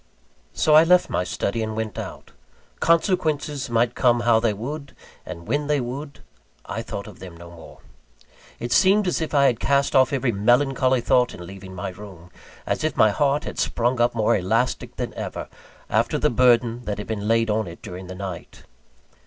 So 0.51 0.73
I 0.73 0.83
left 0.83 1.11
my 1.11 1.23
study 1.23 1.61
and 1.61 1.75
went 1.75 1.95
out. 1.99 2.31
Consequences 2.79 3.69
might 3.69 3.93
come 3.93 4.21
how 4.21 4.39
they 4.39 4.51
would, 4.51 4.95
and 5.27 5.45
when 5.47 5.67
they 5.67 5.79
would; 5.79 6.21
I 6.65 6.81
thought 6.81 7.05
of 7.05 7.19
them 7.19 7.37
no 7.37 7.51
more. 7.51 7.81
It 8.59 8.71
seemed 8.71 9.05
as 9.07 9.21
if 9.21 9.35
I 9.35 9.45
had 9.45 9.59
cast 9.59 9.95
off 9.95 10.11
every 10.11 10.31
melancholy 10.31 11.01
thought, 11.01 11.35
in 11.35 11.45
leaving 11.45 11.75
my 11.75 11.89
room; 11.89 12.31
as 12.65 12.83
if 12.83 12.97
my 12.97 13.11
heart 13.11 13.43
had 13.43 13.59
sprung 13.59 14.01
up 14.01 14.15
more 14.15 14.35
elastic 14.35 14.95
than 14.95 15.13
ever, 15.13 15.47
after 15.87 16.17
the 16.17 16.31
burden 16.31 16.85
that 16.85 16.97
had 16.97 17.05
been 17.05 17.27
laid 17.27 17.51
on 17.51 17.67
it 17.67 17.83
during 17.83 18.07
the 18.07 18.15
night. 18.15 18.63